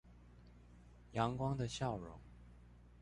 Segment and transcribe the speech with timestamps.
[1.13, 2.19] 陽光的笑容